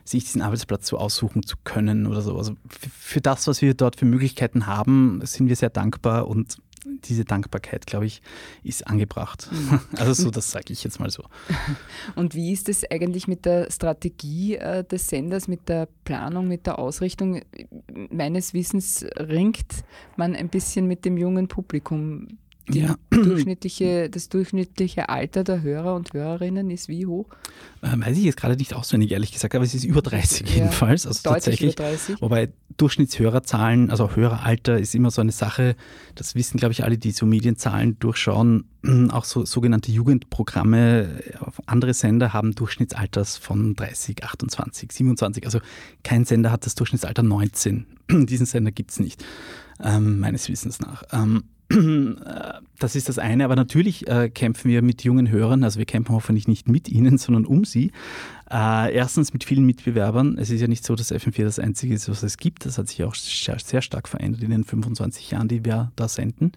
[0.04, 2.38] sich diesen Arbeitsplatz so aussuchen zu können oder so.
[2.38, 6.58] Also für das, was wir dort für Möglichkeiten haben, sind wir sehr dankbar und
[7.04, 8.22] diese Dankbarkeit, glaube ich,
[8.62, 9.48] ist angebracht.
[9.52, 9.80] Mhm.
[9.96, 11.24] Also so, das sage ich jetzt mal so.
[12.16, 16.66] Und wie ist es eigentlich mit der Strategie äh, des Senders, mit der Planung, mit
[16.66, 17.42] der Ausrichtung?
[18.10, 19.84] Meines Wissens ringt
[20.16, 22.38] man ein bisschen mit dem jungen Publikum
[22.70, 22.96] ja.
[23.10, 27.26] durchschnittliche, das durchschnittliche Alter der Hörer und Hörerinnen ist wie hoch?
[27.82, 30.54] Äh, weiß ich jetzt gerade nicht auswendig, ehrlich gesagt, aber es ist über 30 ja,
[30.56, 31.06] jedenfalls.
[31.06, 31.74] Also tatsächlich.
[31.74, 32.22] Über 30.
[32.22, 35.76] Wobei Durchschnittshörerzahlen, also Höreralter ist immer so eine Sache,
[36.14, 38.64] das wissen, glaube ich, alle, die so Medienzahlen durchschauen.
[39.10, 41.20] Auch so sogenannte Jugendprogramme
[41.66, 45.44] andere Sender haben Durchschnittsalters von 30, 28, 27.
[45.44, 45.60] Also
[46.02, 47.86] kein Sender hat das Durchschnittsalter 19.
[48.26, 49.24] Diesen Sender gibt es nicht,
[49.82, 51.04] ähm, meines Wissens nach.
[51.12, 55.86] Ähm, das ist das eine, aber natürlich äh, kämpfen wir mit jungen Hörern, also wir
[55.86, 57.90] kämpfen hoffentlich nicht mit ihnen, sondern um sie.
[58.50, 60.38] Äh, erstens mit vielen Mitbewerbern.
[60.38, 62.66] Es ist ja nicht so, dass FM4 das Einzige ist, was es gibt.
[62.66, 66.08] Das hat sich auch sehr, sehr stark verändert in den 25 Jahren, die wir da
[66.08, 66.52] senden.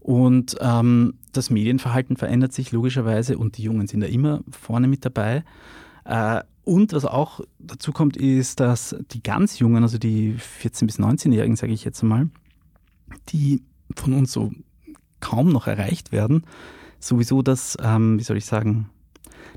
[0.00, 5.04] Und ähm, das Medienverhalten verändert sich logischerweise und die Jungen sind da immer vorne mit
[5.04, 5.44] dabei.
[6.04, 10.98] Äh, und was auch dazu kommt, ist, dass die ganz Jungen, also die 14- bis
[10.98, 12.28] 19-Jährigen, sage ich jetzt mal,
[13.28, 13.62] die
[13.96, 14.52] von uns so
[15.20, 16.44] kaum noch erreicht werden,
[16.98, 18.90] sowieso das, ähm, wie soll ich sagen,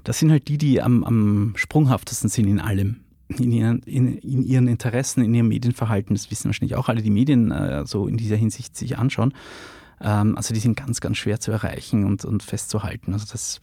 [0.04, 2.98] das sind halt die, die am, am sprunghaftesten sind in allem.
[3.38, 7.10] In ihren, in, in ihren, Interessen, in ihrem Medienverhalten, das wissen wahrscheinlich auch alle, die
[7.10, 9.34] Medien äh, so in dieser Hinsicht sich anschauen.
[10.02, 13.14] Ähm, also die sind ganz, ganz schwer zu erreichen und, und festzuhalten.
[13.14, 13.62] Also das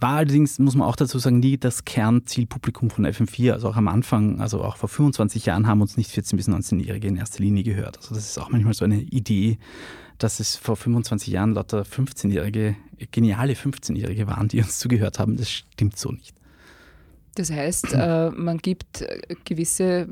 [0.00, 3.52] war allerdings, muss man auch dazu sagen, nie das Kernzielpublikum von FM4.
[3.52, 7.08] Also auch am Anfang, also auch vor 25 Jahren haben uns nicht 14- bis 19-Jährige
[7.08, 7.98] in erster Linie gehört.
[7.98, 9.58] Also das ist auch manchmal so eine Idee,
[10.18, 12.76] dass es vor 25 Jahren lauter 15-Jährige,
[13.10, 15.36] geniale 15-Jährige waren, die uns zugehört haben.
[15.36, 16.34] Das stimmt so nicht.
[17.34, 19.04] Das heißt, äh, man gibt
[19.44, 20.08] gewisse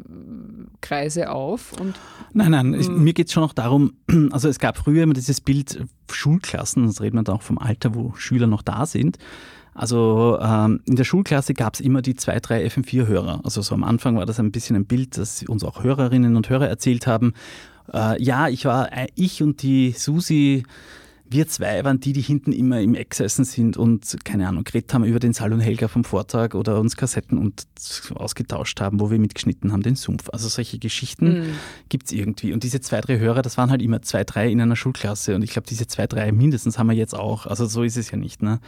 [0.81, 1.97] Kreise auf und.
[2.33, 3.95] Nein, nein, ich, mir geht es schon auch darum,
[4.31, 7.97] also es gab früher immer dieses Bild Schulklassen, das redet man da auch vom Alter,
[7.97, 9.19] wo Schüler noch da sind.
[9.77, 13.41] Also ähm, in der Schulklasse gab es immer die zwei, drei FM4-Hörer.
[13.45, 16.49] Also so am Anfang war das ein bisschen ein Bild, das uns auch Hörerinnen und
[16.49, 17.35] Hörer erzählt haben.
[17.93, 20.65] Äh, ja, ich war, äh, ich und die Susi
[21.29, 24.95] wir zwei waren die, die hinten immer im Eck gesessen sind und, keine Ahnung, geredet
[24.95, 27.67] haben über den Salon Helga vom Vortag oder uns Kassetten und
[28.15, 30.29] ausgetauscht haben, wo wir mitgeschnitten haben, den Sumpf.
[30.33, 31.45] Also solche Geschichten mhm.
[31.89, 32.53] gibt es irgendwie.
[32.53, 35.35] Und diese zwei, drei Hörer, das waren halt immer zwei, drei in einer Schulklasse.
[35.35, 37.47] Und ich glaube, diese zwei, drei mindestens haben wir jetzt auch.
[37.47, 38.43] Also so ist es ja nicht.
[38.43, 38.61] Ne?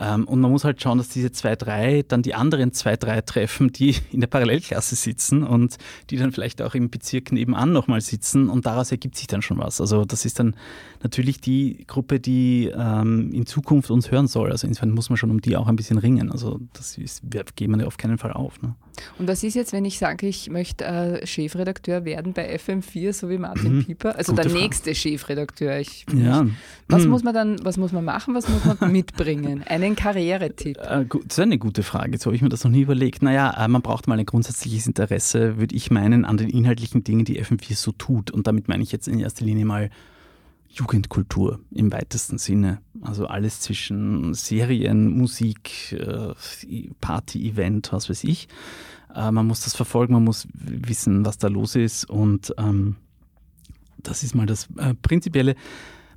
[0.00, 3.20] Ähm, und man muss halt schauen, dass diese zwei, drei dann die anderen zwei, drei
[3.20, 5.76] treffen, die in der Parallelklasse sitzen und
[6.10, 9.58] die dann vielleicht auch im Bezirk nebenan nochmal sitzen und daraus ergibt sich dann schon
[9.58, 9.80] was.
[9.80, 10.54] Also das ist dann
[11.02, 14.52] natürlich die Gruppe, die ähm, in Zukunft uns hören soll.
[14.52, 16.30] Also insofern muss man schon um die auch ein bisschen ringen.
[16.30, 18.60] Also das ist, wir geben ja auf keinen Fall auf.
[18.62, 18.74] Ne?
[19.18, 23.28] Und was ist jetzt, wenn ich sage, ich möchte äh, Chefredakteur werden bei FM4, so
[23.28, 23.84] wie Martin mhm.
[23.84, 24.16] Pieper?
[24.16, 24.64] Also Gute der Frage.
[24.64, 25.78] nächste Chefredakteur.
[25.78, 26.46] Ich, ja.
[26.88, 27.10] was mhm.
[27.10, 29.62] muss man dann, was muss man machen, was muss man mitbringen?
[29.66, 30.78] Einen Karrieretipp.
[30.78, 32.12] Äh, das ist eine gute Frage.
[32.12, 33.22] Jetzt habe ich mir das noch nie überlegt.
[33.22, 37.24] Naja, äh, man braucht mal ein grundsätzliches Interesse, würde ich meinen, an den inhaltlichen Dingen,
[37.24, 38.30] die FM4 so tut.
[38.30, 39.90] Und damit meine ich jetzt in erster Linie mal
[40.78, 42.80] Jugendkultur im weitesten Sinne.
[43.00, 46.34] Also alles zwischen Serien, Musik, äh,
[47.00, 48.48] Party, Event, was weiß ich.
[49.14, 52.96] Äh, man muss das verfolgen, man muss wissen, was da los ist und ähm,
[53.98, 55.56] das ist mal das äh, Prinzipielle.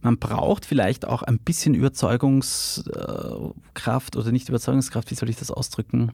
[0.01, 6.11] Man braucht vielleicht auch ein bisschen Überzeugungskraft oder nicht Überzeugungskraft, wie soll ich das ausdrücken?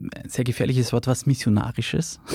[0.00, 2.20] Ein sehr gefährliches Wort, was Missionarisches.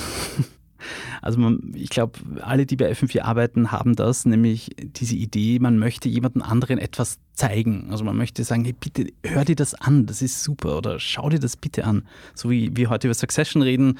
[1.22, 5.78] Also man, ich glaube, alle, die bei FM4 arbeiten, haben das, nämlich diese Idee, man
[5.78, 7.88] möchte jemandem anderen etwas zeigen.
[7.90, 11.28] Also man möchte sagen, hey, bitte hör dir das an, das ist super oder schau
[11.28, 12.04] dir das bitte an.
[12.34, 13.98] So wie wir heute über Succession reden,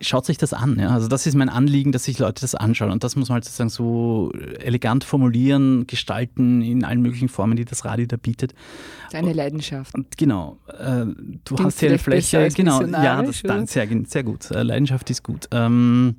[0.00, 0.78] schaut sich das an.
[0.80, 0.90] Ja?
[0.90, 3.44] Also das ist mein Anliegen, dass sich Leute das anschauen und das muss man halt
[3.44, 8.52] sozusagen so elegant formulieren, gestalten in allen möglichen Formen, die das Radio da bietet.
[9.12, 9.94] Deine Leidenschaft.
[9.94, 10.58] Und genau.
[10.66, 11.14] Äh, du
[11.44, 12.48] Klingt hast hier eine Fläche.
[12.48, 12.82] Genau.
[12.82, 14.50] Ja, das, dann, sehr, sehr gut.
[14.50, 15.48] Äh, Leidenschaft ist gut.
[15.52, 16.16] Ähm,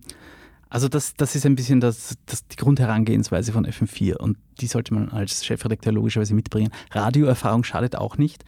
[0.73, 4.95] also das, das ist ein bisschen das, das, die Grundherangehensweise von FM4 und die sollte
[4.95, 6.71] man als Chefredakteur logischerweise mitbringen.
[6.89, 8.43] Radioerfahrung schadet auch nicht.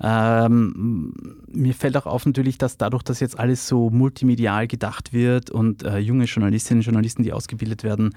[0.00, 5.50] Ähm, mir fällt auch auf natürlich, dass dadurch, dass jetzt alles so multimedial gedacht wird
[5.50, 8.14] und äh, junge Journalistinnen und Journalisten, die ausgebildet werden,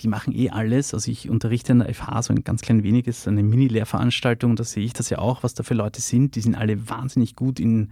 [0.00, 0.94] die machen eh alles.
[0.94, 4.84] Also ich unterrichte in der FH so ein ganz klein weniges, eine Mini-Lehrveranstaltung, da sehe
[4.84, 6.36] ich das ja auch, was da für Leute sind.
[6.36, 7.90] Die sind alle wahnsinnig gut in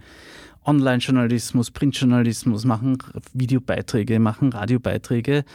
[0.65, 2.97] Online-Journalismus, Printjournalismus, machen
[3.33, 5.45] Videobeiträge, machen Radiobeiträge.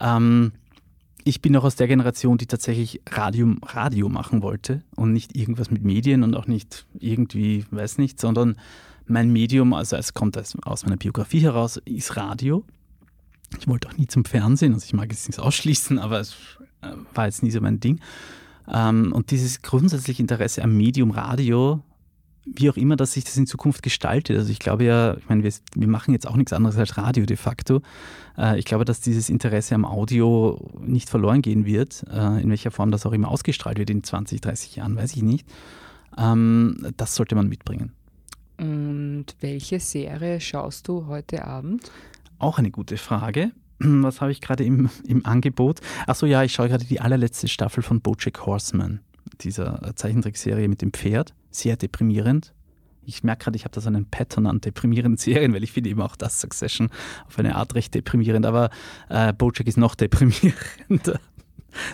[0.00, 0.52] Ähm,
[1.24, 5.70] ich bin noch aus der Generation, die tatsächlich Radio, Radio machen wollte und nicht irgendwas
[5.70, 8.56] mit Medien und auch nicht irgendwie, weiß nicht, sondern
[9.06, 12.64] mein Medium, also es kommt aus meiner Biografie heraus, ist Radio.
[13.58, 16.34] Ich wollte auch nie zum Fernsehen, also ich mag es nicht ausschließen, aber es
[16.82, 18.00] äh, war jetzt nie so mein Ding.
[18.70, 21.82] Ähm, und dieses grundsätzliche Interesse am Medium Radio
[22.54, 24.36] wie auch immer, dass sich das in Zukunft gestaltet.
[24.36, 27.26] Also ich glaube ja, ich meine, wir, wir machen jetzt auch nichts anderes als Radio
[27.26, 27.82] de facto.
[28.36, 32.70] Äh, ich glaube, dass dieses Interesse am Audio nicht verloren gehen wird, äh, in welcher
[32.70, 35.46] Form das auch immer ausgestrahlt wird in 20, 30 Jahren, weiß ich nicht.
[36.16, 37.92] Ähm, das sollte man mitbringen.
[38.58, 41.92] Und welche Serie schaust du heute Abend?
[42.38, 43.52] Auch eine gute Frage.
[43.78, 45.80] Was habe ich gerade im, im Angebot?
[46.06, 49.00] Achso, ja, ich schaue gerade die allerletzte Staffel von Bojack Horseman,
[49.40, 51.34] dieser Zeichentrickserie mit dem Pferd.
[51.50, 52.52] Sehr deprimierend.
[53.04, 55.90] Ich merke gerade, ich habe da so einen Pattern an deprimierenden Serien, weil ich finde
[55.90, 56.90] eben auch das Succession
[57.26, 58.46] auf eine Art recht deprimierend.
[58.46, 58.70] Aber
[59.08, 61.20] äh, Bojack ist noch deprimierender.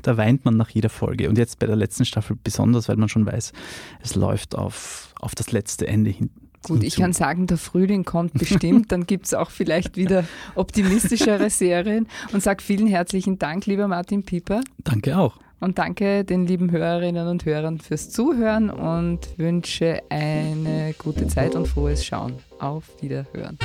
[0.03, 1.29] da weint man nach jeder Folge.
[1.29, 3.53] Und jetzt bei der letzten Staffel besonders, weil man schon weiß,
[4.01, 6.31] es läuft auf, auf das letzte Ende hin.
[6.65, 10.25] Gut, ich kann sagen, der Frühling kommt bestimmt, dann gibt es auch vielleicht wieder
[10.55, 14.63] optimistischere Serien und sage vielen herzlichen Dank, lieber Martin Pieper.
[14.79, 15.39] Danke auch.
[15.61, 21.69] Und danke den lieben Hörerinnen und Hörern fürs Zuhören und wünsche eine gute Zeit und
[21.69, 22.35] frohes Schauen.
[22.59, 23.59] Auf Wiederhören.